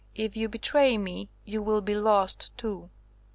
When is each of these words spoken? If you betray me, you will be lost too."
If 0.15 0.35
you 0.35 0.49
betray 0.49 0.97
me, 0.97 1.29
you 1.45 1.61
will 1.61 1.81
be 1.81 1.93
lost 1.95 2.57
too." 2.57 2.89